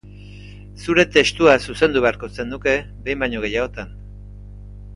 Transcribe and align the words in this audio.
Zure 0.85 1.03
testua 1.17 1.53
zuzendu 1.67 2.03
beharko 2.07 2.29
zenuke 2.39 2.75
behin 3.09 3.21
baino 3.27 3.43
gehiagotan. 3.47 3.93